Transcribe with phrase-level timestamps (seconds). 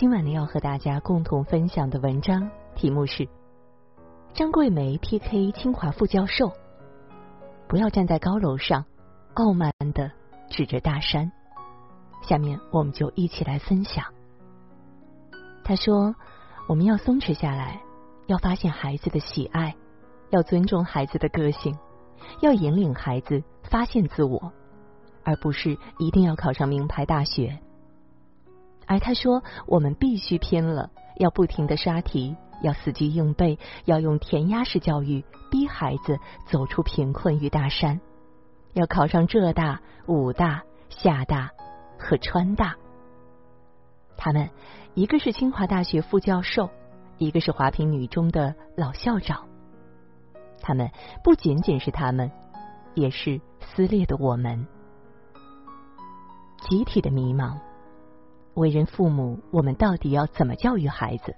[0.00, 3.28] 今晚呢，要和大家共同分享的文章题目是：
[4.32, 6.54] 张桂梅 PK 清华副教授，
[7.68, 8.86] 不要站在高楼上，
[9.34, 10.10] 傲慢的
[10.48, 11.30] 指着大山。
[12.22, 14.06] 下面我们就一起来分享。
[15.62, 16.14] 他说
[16.66, 17.82] ：“我们要松弛下来，
[18.26, 19.76] 要发现孩子的喜爱，
[20.30, 21.76] 要尊重孩子的个性，
[22.40, 24.50] 要引领孩子发现自我，
[25.24, 27.58] 而不是一定要考上名牌大学。”
[28.90, 38.00] 而他说：“我们必须拼了，要不停的刷题，要死记硬背，要用填鸭式教育逼孩子走出贫困与大山，
[38.72, 41.52] 要考上浙大、武大、厦大
[42.00, 42.74] 和川大。
[44.16, 44.50] 他们
[44.94, 46.68] 一个是清华大学副教授，
[47.16, 49.46] 一个是华坪女中的老校长。
[50.60, 50.90] 他们
[51.22, 52.28] 不仅仅是他们，
[52.96, 54.66] 也是撕裂的我们，
[56.68, 57.56] 集体的迷茫。”
[58.54, 61.34] 为人父母，我们到底要怎么教育孩子？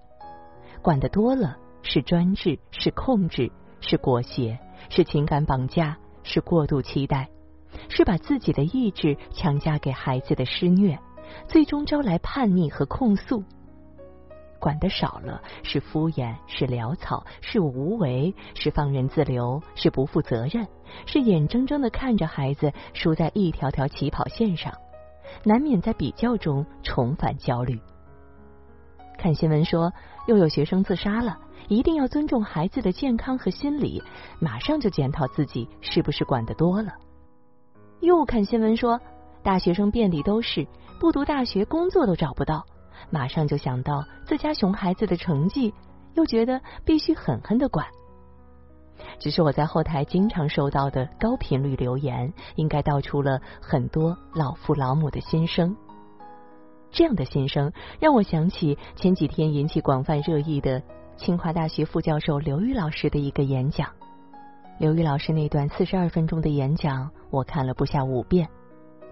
[0.81, 7.29] 管得多了是专制，是控制，是裹挟，是情感绑架，是过度期待，
[7.89, 10.99] 是把自己的意志强加给孩子的施虐，
[11.47, 13.45] 最终招来叛逆和控诉。
[14.59, 20.67] 管得少了是敷衍，是潦草，是无为，是放任自流，是不负责任，
[21.05, 24.73] 是眼睁睁的看着孩子输在一条条起跑线上。
[25.45, 27.81] 难免在比较中重返焦虑。
[29.19, 29.93] 看新闻说
[30.27, 31.39] 又有学生自杀了，
[31.69, 34.03] 一定要尊重孩子的健康和心理，
[34.41, 36.93] 马上就检讨自己是不是管得多了。
[38.01, 39.01] 又看新闻说
[39.43, 40.67] 大学生遍地都是，
[40.99, 42.65] 不读大学工作都找不到，
[43.11, 45.73] 马上就想到自家熊孩子的成绩，
[46.15, 47.87] 又觉得必须狠狠的管。
[49.19, 55.77] 只是我在后台经常收到的高频率留言，应该道出了很多老父老母的心声。
[56.91, 60.83] 这样的心声让我想起前几天引起广泛热议的
[61.17, 63.89] 清华大学副教授刘宇老师的一个演讲。
[64.79, 68.49] 刘宇老师那段四十二分钟的演讲，我看了不下五遍。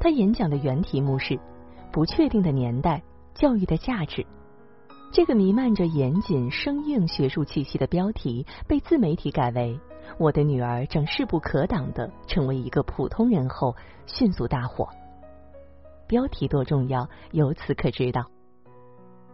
[0.00, 1.39] 他演讲的原题目是
[1.93, 3.03] “不确定的年代：
[3.34, 4.27] 教育的价值”。
[5.12, 9.76] 这个弥漫着严谨生硬学术气息的标题，被自媒体改为
[10.21, 13.75] “我的女儿正势不可挡的成为一个普通人”后，
[14.06, 14.88] 迅速大火。
[16.06, 18.31] 标题多重要，由此可知道。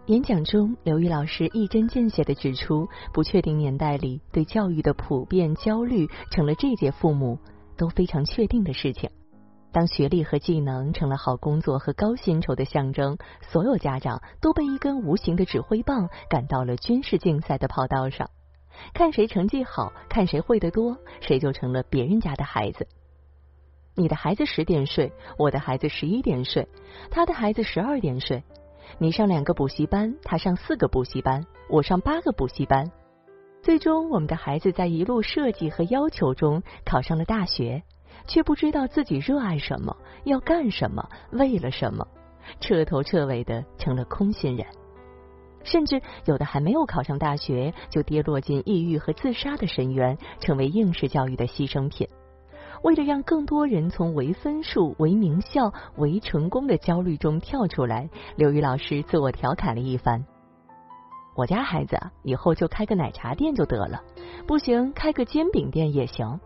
[0.06, 7.38] 演讲中，刘瑜老师一针见血的指出，不确定年代里对教育的普遍焦虑，成了这届父母
[7.76, 9.10] 都非常确定的事情。
[9.76, 18.31] 当学历和技能成了好工作和高薪酬的象征，所有家长都被一根无形的指挥棒赶到了军事竞赛的跑道上，
[18.94, 22.88] 看谁成绩好，看谁会得多，谁就成了别人家的孩子。
[23.94, 26.66] 你的孩子十点睡，我的孩子十一点睡，
[27.10, 28.42] 他的孩子十二点睡。
[28.97, 32.91] 你上两个补习班，他上四个补习班，我上八个补习班。
[33.62, 37.82] 最终，我们的孩子在一路设计和要求中考上了大学。
[38.26, 42.06] 却不知道自己热爱什么，要干什么，为了什么，
[42.60, 44.66] 彻头彻尾的成了空心人。
[45.64, 52.09] 甚至有的还没有考上大学，就跌落进抑郁和自杀的深渊，成为应试教育的牺牲品。
[52.84, 60.24] 为了让更多人从唯分数、唯名校、唯成功的焦虑中跳出来，刘宇老师自我调侃了一番
[61.34, 64.04] ：“我家孩子以后就开个奶茶店就得了，
[64.47, 66.39] 不行开个煎饼店也行。”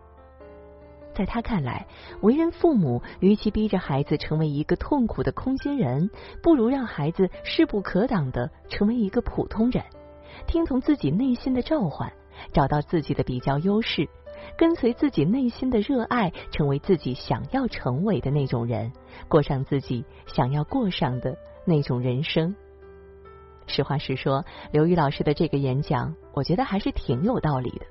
[1.21, 1.85] 在他看来，
[2.21, 6.09] 为人父母，与其逼着孩子成为一个痛苦的空心人，
[6.41, 9.83] 不如让孩子势不可挡的成为一个普通人，
[10.47, 12.11] 听从自己内心的召唤，
[12.51, 14.09] 找到自己的比较优势，
[14.57, 18.91] 跟随自己内心的热爱，成为自己想要成为的那种人，
[19.27, 22.55] 过上自己想要过上的那种人生。
[23.67, 27.85] 实话实说，刘宇老师的这个演讲，我觉得还是挺有道理的。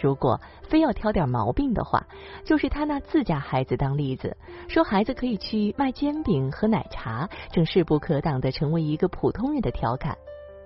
[0.00, 2.06] 如果非要挑点毛病的话，
[2.44, 4.36] 就是他拿自家孩子当例子，
[4.68, 10.16] 说孩子可以去卖煎饼和奶茶，正势不可挡的成为一个普通人的调侃，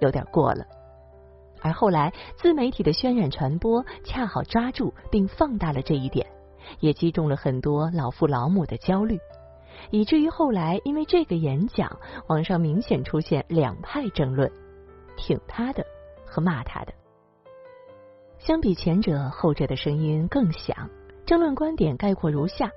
[0.00, 0.64] 有点过了。
[1.62, 6.26] 而后来自媒体的渲染传播，恰好抓住并放大了这一点，
[6.81, 9.19] 也击中了很多老父老母的焦虑，
[9.90, 14.50] 以至于后来因为这个演讲，网上明显出现两派争论，
[15.17, 15.87] 挺他的
[16.26, 16.93] 和骂他的。
[18.44, 20.91] 相比前者，后者的声音更响。
[21.25, 22.73] 争论观点概括如下：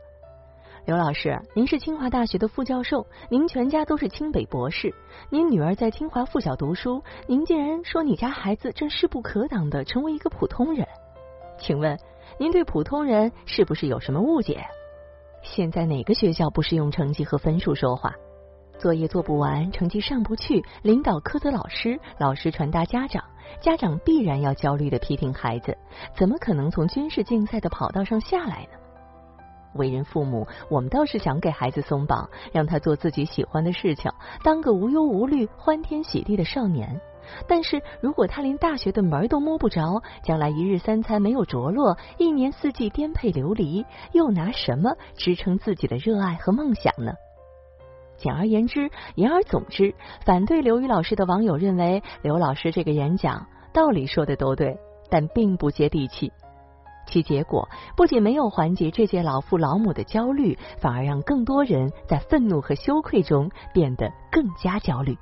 [0.85, 4.93] 刘老师，您是清华大学的副教授，您全家都是清北博士，
[5.31, 10.87] 您女儿在清华附小读书，您竟然说你家孩子正势不可挡的成为一个普通人？
[11.57, 11.97] 请问
[12.37, 14.63] 您对普通人是不是有什么误解？
[15.41, 18.13] 现在哪个学校不是用成绩和分数说话？
[18.77, 23.23] 作业做不完，成绩上不去，领导苛责老师，老师传达家长。
[23.61, 25.77] 家长必然要焦虑的批评孩子，
[26.17, 28.77] 怎么可能从军事竞赛的跑道上下来呢？
[29.75, 34.11] 为人父母，我们倒是想给孩子松绑，让他做自己喜欢的事情，
[34.43, 36.99] 当个无忧无虑、欢天喜地的少年。
[37.47, 47.13] 但是如果他连大学的门都摸不着，将来一日三餐没有着落，一年四季颠沛流离，又拿什么支撑自己的热爱和梦想呢？
[48.17, 49.93] 简而言之，言而总之，
[50.25, 54.77] 反对刘宇老师的网友认为，刘老师这个演讲道理说的都对，
[55.09, 56.31] 但并不接地气。
[57.07, 65.15] 其结果不仅没有缓解这届老父老母的焦虑，反而让更多人在愤怒和羞愧中变得更加焦虑。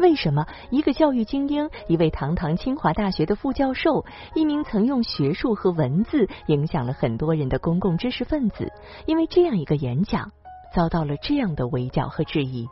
[0.00, 4.04] 为什么一个教育精英、一位堂堂清华大学的副教授、
[4.34, 8.72] 一名曾用学术和文字影响了很多人的公共知识分子，
[9.06, 10.30] 因为这样一个演讲？
[10.74, 12.68] 遭到了这样的围剿和质疑。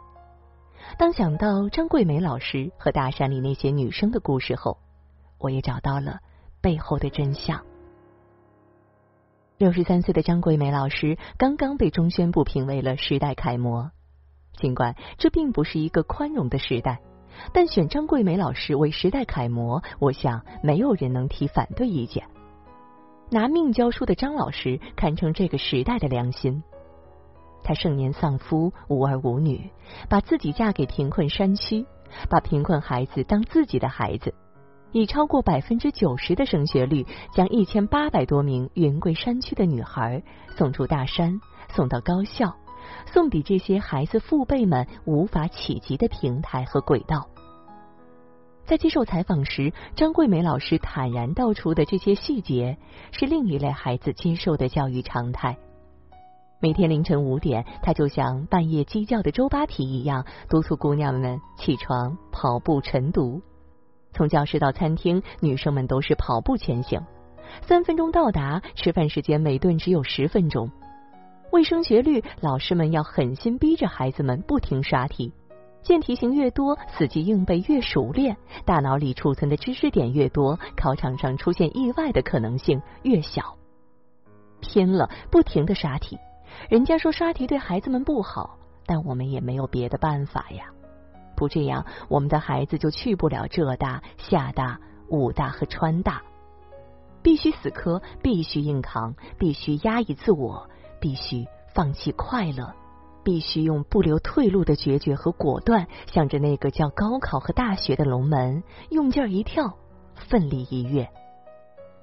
[0.98, 4.78] 当想到张桂梅老师和大山里那些女生的故事后，
[5.38, 6.20] 我也找到了
[6.60, 7.64] 背后的真相。
[9.58, 13.90] 六十三岁的张桂梅老师刚刚被中宣部评为了时代楷模。
[14.52, 17.00] 尽管这并不是一个宽容的时代，
[17.52, 22.26] 但选张桂梅老师为时代楷模，我想没有人能提反对意见。
[23.30, 26.62] 拿命教书的张老师堪称这个时代的良心。
[27.66, 29.72] 她盛年丧夫，无儿无女，
[30.08, 31.84] 把自己嫁给贫困山区，
[32.30, 34.32] 把贫困孩子当自己的孩子，
[34.92, 40.22] 以超过百分之九十的升学率，将一千八百多名云贵山区的女孩
[40.56, 41.40] 送出大山，
[41.74, 42.54] 送到高校，
[43.06, 47.26] 送抵这些孩子父辈们无法企及的平台和轨道。
[48.64, 52.78] 在接受采访时，张桂梅老师坦然道出的这些细节，
[53.10, 55.58] 是另一类孩子接受的教育常态。
[56.58, 63.42] 每天凌晨五点，他就像半夜鸡叫的周扒皮一样，督促姑娘们起床跑步晨读。
[64.14, 67.02] 从教室到餐厅，女生们都是跑步前行，
[67.60, 70.70] 三分钟到达，吃饭时间每顿只有十分钟。
[71.52, 75.34] 为升学率，老师们要狠心逼着孩子们不停刷题，
[75.82, 83.56] 见题型越多，死记硬背越熟练，大脑里储存的知识点越多，考场上出现意外的可能性越小。
[84.60, 86.18] 拼了，不停的刷题。
[86.68, 90.66] 人家说刷题对孩子们不好，但我们也没有别的办法呀。
[91.36, 96.22] 不这样，我们的孩子就去不了浙大、厦大、武大和川大。
[97.22, 100.70] 必须死磕，必须硬扛，必须压抑自我，
[101.00, 102.72] 必须放弃快乐，
[103.24, 109.76] 必须用不留退路的决绝和果断，向着那个叫高考和大学的龙门用劲儿一跳，
[110.14, 111.10] 奋力一跃。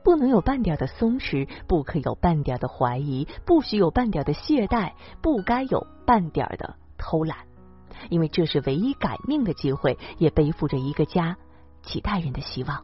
[0.04, 7.38] 不能有半点的松弛，不可有半点的怀疑，不许有半点的懈怠，不该有半点的偷懒，
[8.10, 11.38] 因为这是唯一改命的机会，也背负着一个家
[11.82, 12.84] 几代人的希望。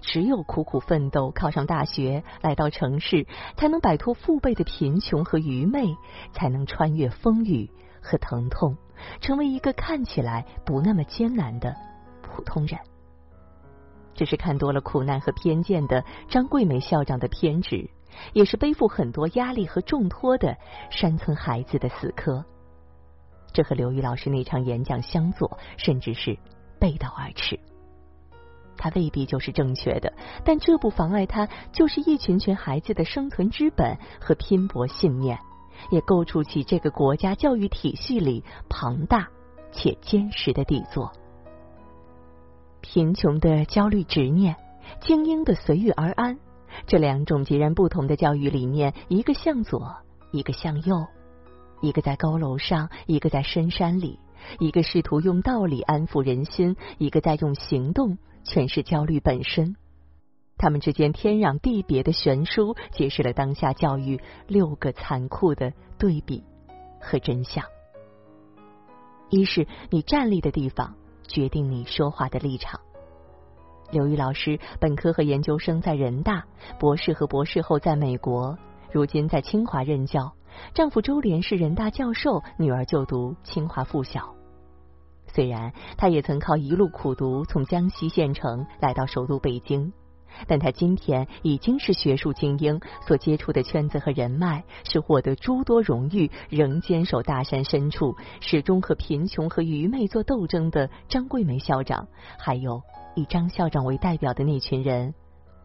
[0.00, 5.96] 只有苦苦奋斗，考上大学，来到城市，才能摆脱父辈的贫穷和愚昧，
[6.32, 8.76] 才能穿越风雨和疼痛，
[9.20, 11.74] 成为一个看起来不那么艰难的
[12.22, 12.78] 普通人。
[14.14, 17.88] 这是看多了苦难和偏见的张桂梅校长的偏执，
[18.32, 20.56] 也是背负很多压力和重托的
[20.90, 22.44] 山村孩子的死磕。
[23.52, 26.36] 这和刘宇老师那场演讲相左，甚至是
[26.78, 27.58] 背道而驰。
[28.76, 30.12] 他未必就是正确的，
[30.44, 35.38] 但这不妨碍他就是一群群孩子的生存之本和拼搏信念，
[35.90, 39.28] 也构筑起这个国家教育体系里庞大
[39.72, 41.10] 且坚实的底座。
[42.90, 44.56] 贫穷的焦虑执念，
[45.02, 46.38] 精英的随遇而安，
[46.86, 49.96] 这两种截然不同的教育理念，一个向左，
[50.32, 51.06] 一个向右，
[51.82, 54.18] 一个在高楼上，一个在深山里，
[54.58, 59.76] 一个试图用道理安抚人心，一个在用行动诠释焦虑本身。
[60.56, 66.42] 他们之间天壤地别的悬殊，揭示了当下教育六个残酷的对比
[67.02, 67.66] 和真相：
[69.28, 70.94] 一是你站立的地方。
[71.28, 72.80] 决定你说话的立场。
[73.92, 76.44] 刘玉老师本科和研究生在人大，
[76.78, 78.58] 博士和博士后在美国，
[78.90, 80.32] 如今在清华任教。
[80.74, 84.34] 丈夫周濂是人大教授，女儿就读清华附小。
[85.26, 89.92] 虽然她也曾靠一路苦读从江西县城来到首都北京，
[90.46, 102.06] 但他今天已经是学术精英，所接触的圈子和人脉是获得诸多荣誉，仍坚守大山深处，始终和贫穷和愚昧做斗争的张桂梅校长，
[102.38, 102.82] 还有
[103.14, 105.14] 以张校长为代表的那群人，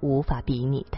[0.02, 0.98] 无法比拟的。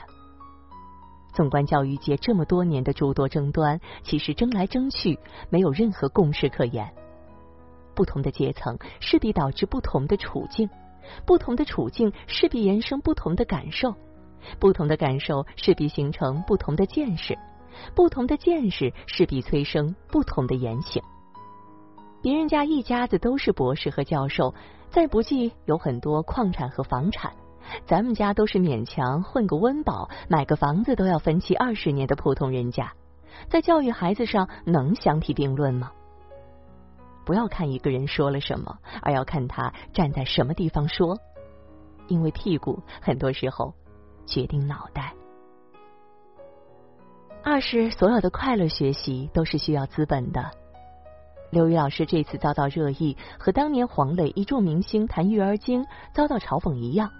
[1.33, 5.19] 纵观教育界这么多年的诸多争端，其实争来争去
[5.49, 6.89] 没有任何共识可言。
[7.93, 10.69] 不同的阶层势必导致不同的处境，
[11.25, 13.93] 不同的处境势必延伸不同的感受，
[14.59, 17.37] 不同的感受势必形成不同的见识，
[17.95, 21.01] 不同的见识势必催生不同的言行。
[22.21, 24.53] 别人家一家子都是博士和教授，
[24.89, 27.31] 再不济有很多矿产和房产。
[27.85, 32.93] 咱们家都是勉强混个温饱，买个房子都要分期二十年的普通人家，
[33.49, 35.91] 在教育孩子上能相提并论吗？
[37.25, 41.17] 不要看一个人说了什么，而要看他站在什么地方说，
[42.07, 43.73] 因为屁股很多时候
[44.25, 45.13] 决定脑袋。
[47.43, 50.51] 二是所有的快乐学习都是需要资本的。
[51.51, 57.11] 刘宇老师这次遭到热议，和当年黄磊一众明星谈育儿经遭到嘲讽一样。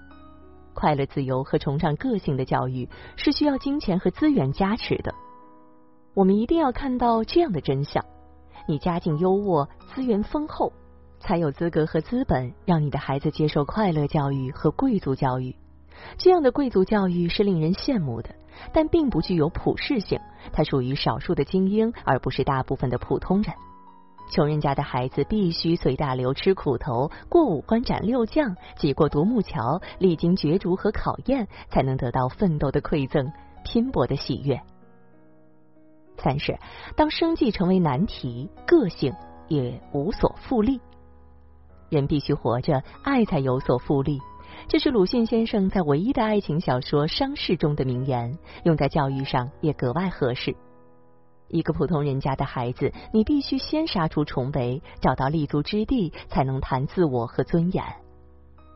[0.74, 5.14] 快乐、自由和崇尚个性的教育是需要金钱和资源加持的。
[6.14, 8.04] 我们一定要看到这样的真相：
[8.68, 10.74] 你家境优渥、资源丰厚，
[11.20, 15.56] 才有资格和资本让你的孩子接受快乐教育和贵族教育。
[16.18, 18.30] 这样的贵族教育是令人羡慕的，
[18.74, 20.20] 但并不具有普适性。
[20.52, 23.54] 它属于少数的精英，而不是大部分的普通人。
[24.32, 33.32] 穷人家的孩子必须随大流吃苦头，过五关斩六将，挤过独木桥，历经角逐和考验，才能得到奋斗的馈赠、
[33.64, 34.60] 拼搏的喜悦。
[36.18, 36.58] 三是，
[36.96, 39.14] 当生计成为难题，个性
[39.48, 40.80] 也无所复利。
[41.90, 44.20] 人必须活着，爱才有所复利。
[44.68, 50.56] 这是鲁迅先生在唯一的爱情小说《伤逝》中的名言，用在教育上也格外合适。
[51.48, 57.84] 一个普通人家的孩子，你必须先杀出重围，找到立足之地，才能谈自我和尊严。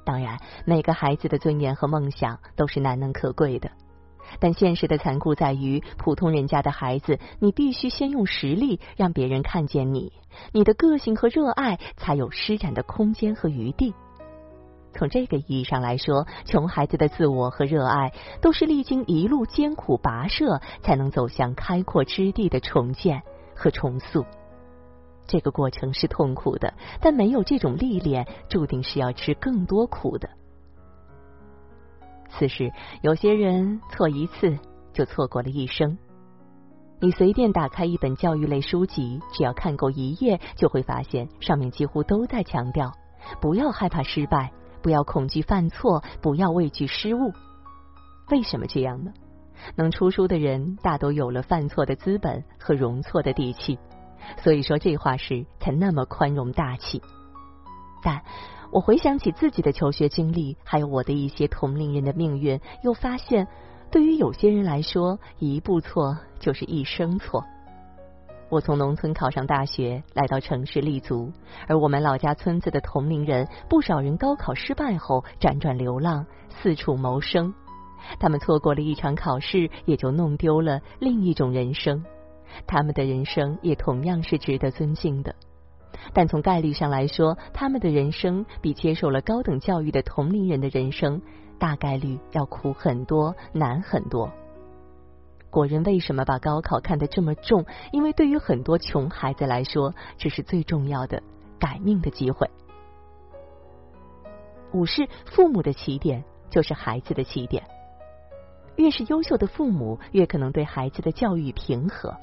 [0.05, 3.72] 当然，每个孩子的尊严和梦想都是难能可贵的，
[4.39, 10.13] 但现实的残酷在于，普通人家的孩子，你必须先用实力让别人看见你，
[10.51, 13.93] 你的个性和热爱才有施展的空间和余地。
[14.91, 23.21] 从这个意义上来说，穷孩子的自我和热爱，都是历经一路艰苦跋涉，才能走向开阔之地的重建
[23.55, 24.25] 和重塑。
[25.27, 30.27] 这个过程是痛苦的，但没有这种历练，注定是要吃更多苦的。
[32.29, 32.71] 此时，
[33.01, 34.57] 有些人错一次
[34.93, 35.98] 就错过了一生。
[37.01, 42.91] 你随便打开一本教育类书籍，只要看够一页，就会发现上面几乎都在强调：
[43.41, 44.51] 不要害怕失败。
[44.81, 47.33] 不要恐惧犯错，不要畏惧失误。
[48.31, 49.12] 为什么这样呢？
[49.75, 53.77] 能出书的人大都有了犯错的资本和容错的底气，
[54.38, 57.01] 所以说这话时才那么宽容大气。
[58.01, 58.24] 但
[58.71, 63.47] 我回想起自己的求学经历，还有我的一些同龄人的命运，又发现，
[63.89, 67.43] 对于有些人来说，一步错就是一生错。
[68.49, 71.31] 我从农村考上大学，来到城市立足，
[71.67, 77.53] 而我们老家村子的同龄人，不少人高考失败后辗转流浪，四处谋生。
[78.19, 82.03] 他们错过了一场考试，也就弄丢了另一种人生。
[82.65, 85.35] 他们的人生也同样是值得尊敬的，
[86.13, 91.22] 但从概率上来说，他们的人生比接受了高等教育的同龄人的人生，
[91.58, 94.31] 大概率要苦很多，难很多。
[95.50, 97.65] 国人为什么把高考看得这么重？
[97.91, 101.24] 因为对于很多穷孩子来说，这是最重要的
[101.60, 102.50] 改命的机会。
[104.72, 107.63] 五是父母的起点就是孩子的起点，
[108.75, 112.15] 越是优秀的父母，越可能对孩子的教育平和。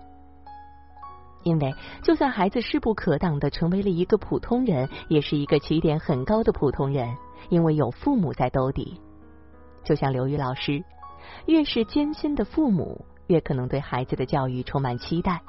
[1.46, 1.72] 因为
[2.02, 7.16] 就算孩子势不可挡的成为了一个普通人，也是一个起点很高的普通人，
[7.50, 9.00] 因为有父母在兜底。
[9.84, 10.82] 就像刘宇老师，
[11.46, 13.06] 越是艰辛的父母。
[13.28, 15.40] 越可能对孩子的教育充满期待，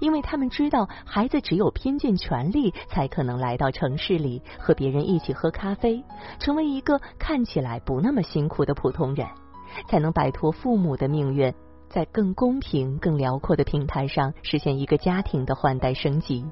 [0.00, 6.02] 因为他们知道孩子只有拼尽全力，才可能来到城市里和别人一起喝咖啡，
[6.38, 9.26] 成为一个看起来不那么辛苦的普通人，
[9.88, 11.52] 才能摆脱父母的命运，
[11.92, 16.42] 在更公平、更辽阔的平台上实现一个家庭的换代升级。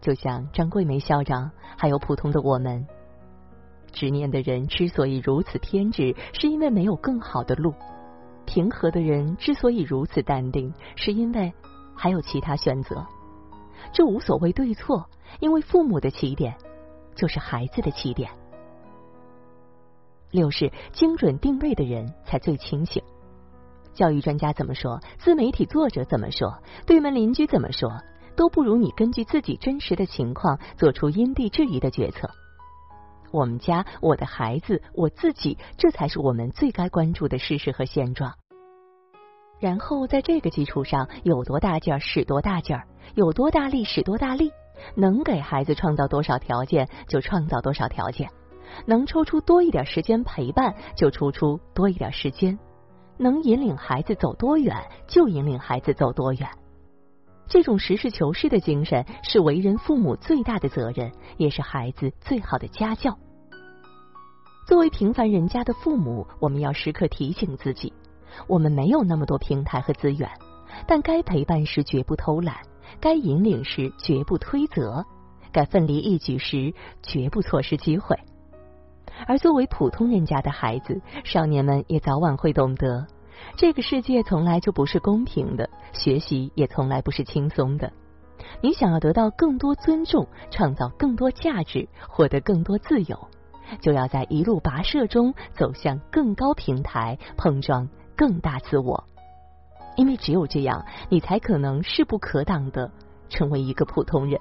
[0.00, 2.86] 就像张桂梅校长，还有普通的我们，
[3.92, 7.72] 执念的人之所以如此偏执，是因为没有更好的路；
[8.46, 11.52] 平和的人之所以如此淡定，是因为
[11.94, 13.06] 还有其他选择。
[13.92, 16.56] 这无所谓对错，因为父母的起点
[17.14, 18.30] 就是孩子的起点。
[20.30, 23.02] 六是精准定位的人才最清醒。
[23.94, 25.00] 教育专家怎么说？
[25.18, 26.58] 自媒体作者怎么说？
[26.86, 27.90] 对门邻居怎么说？
[28.36, 32.28] 都不如你根据自己真实的情况做出因地制宜的决策。
[33.30, 38.34] 我们家、我的孩子、我自己，这才是我们最该关注的事实和现状。
[39.60, 44.52] 然后在这个基础上，有多大劲儿使多大劲儿，有多大力使多大力，
[44.96, 48.28] 能给孩子创造多少条件就创造多少条件，
[48.86, 52.58] 能抽出多一点时间陪伴就抽出多一点时间。
[53.16, 56.48] 能引领孩子走多远，就引领孩子走多远。
[57.46, 63.18] 这种实事求是的精神，是为人父母最大的责任，也是孩子最好的家教。
[64.66, 67.92] 作为平凡人家的父母，我们要时刻提醒自己：
[68.46, 70.28] 我们没有那么多平台和资源，
[70.86, 72.56] 但该陪伴时绝不偷懒，
[72.98, 75.04] 该引领时绝不推责，
[75.52, 78.16] 该奋力一举时绝不错失机会。
[79.26, 83.06] 而作为普通人家的孩子，少年们也早晚会懂得，
[83.56, 87.92] 这个世界从来就不是公平的，学习也从来不是轻松的。
[88.60, 93.18] 你想要得到更多尊重，创造更多价值，获得更多自由，
[93.80, 99.04] 就要在一路跋涉中走向更高平台，碰撞更大自我。
[99.96, 102.90] 因为只有这样，你才可能势不可挡的
[103.28, 104.40] 成为一个普通人。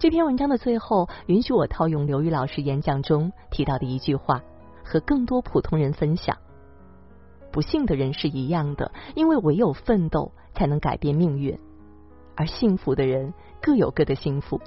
[0.00, 4.42] 这篇文章的最后，允许我套用刘宇老师演讲中提到的一句话，
[4.82, 6.38] 和更多普通人分享：
[7.52, 11.58] 不幸的人是一样的，因为唯有奋斗才能改变命运；
[12.34, 14.58] 而幸福的人各有各的幸福。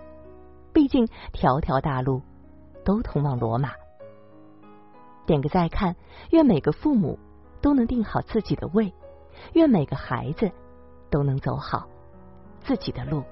[0.72, 2.22] 毕竟条条大路
[2.86, 3.72] 都通往罗马。
[5.26, 5.96] 点个再看，
[6.30, 7.18] 愿每个父母
[7.60, 8.94] 都能定好自己的位，
[9.54, 10.52] 愿每个孩子
[11.10, 11.88] 都能走好
[12.60, 13.24] 自己的路。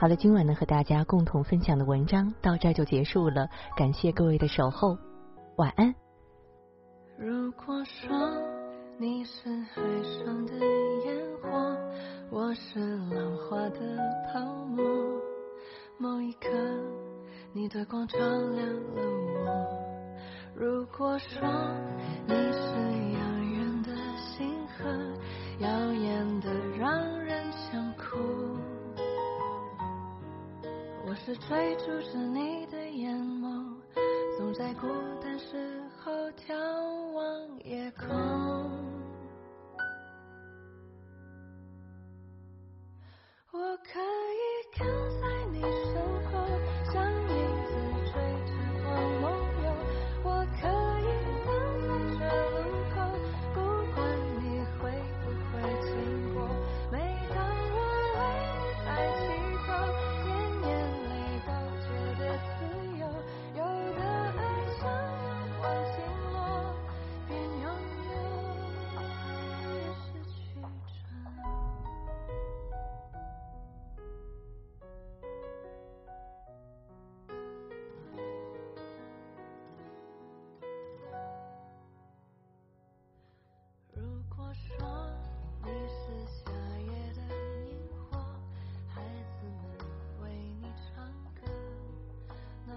[0.00, 4.96] 好了，今晚呢和大家共同分享的文章到这就结束了，感谢各位的守候，
[5.56, 5.94] 晚安。
[7.18, 8.18] 如果说
[8.96, 10.54] 你是海上的
[11.04, 11.76] 烟火，
[12.30, 13.78] 我是浪花的
[14.32, 14.82] 泡沫，
[15.98, 16.48] 某一刻
[17.52, 19.02] 你的光照亮了
[19.44, 19.68] 我。
[20.54, 21.46] 如果说
[22.26, 22.72] 你是
[23.12, 23.20] 遥
[23.52, 24.88] 远的星河，
[25.58, 26.90] 耀眼的让
[31.30, 33.76] 是追逐着你的眼眸，
[34.36, 34.88] 总在孤
[35.22, 36.52] 单时候眺
[37.12, 38.08] 望夜空。
[43.52, 44.29] 我可。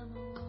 [0.04, 0.42] amor.